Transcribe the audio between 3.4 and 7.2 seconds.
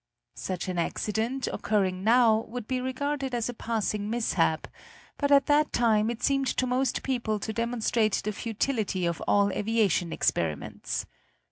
a passing mishap; but at that time it seemed to most